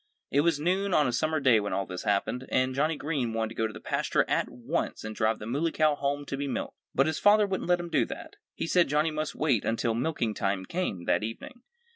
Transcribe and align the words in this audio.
It 0.31 0.41
was 0.41 0.59
noon 0.59 0.95
on 0.95 1.07
a 1.07 1.11
summer 1.13 1.39
day 1.39 1.59
when 1.59 1.73
all 1.73 1.85
this 1.85 2.05
happened. 2.05 2.47
And 2.49 2.73
Johnnie 2.73 2.97
Green 2.97 3.33
wanted 3.33 3.49
to 3.49 3.53
go 3.53 3.67
to 3.67 3.73
the 3.73 3.79
pasture 3.79 4.25
at 4.27 4.49
once 4.49 5.03
and 5.03 5.15
drive 5.15 5.37
the 5.37 5.45
Muley 5.45 5.71
Cow 5.71 5.93
home 5.93 6.25
to 6.25 6.37
be 6.37 6.47
milked. 6.47 6.73
But 6.95 7.05
his 7.05 7.19
father 7.19 7.45
wouldn't 7.45 7.69
let 7.69 7.79
him 7.79 7.91
do 7.91 8.05
that. 8.05 8.37
He 8.55 8.65
said 8.65 8.87
Johnnie 8.89 9.11
must 9.11 9.35
wait 9.35 9.63
until 9.63 9.93
milking 9.93 10.33
time 10.33 10.65
came, 10.65 11.05
that 11.05 11.21
evening. 11.21 11.61